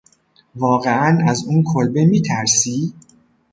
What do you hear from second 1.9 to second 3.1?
میترسی؟